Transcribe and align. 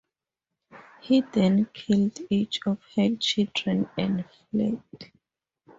He 1.03 1.21
then 1.21 1.69
killed 1.73 2.21
each 2.31 2.65
of 2.65 2.79
her 2.95 3.15
children 3.17 3.87
and 3.95 4.25
fled. 4.49 4.81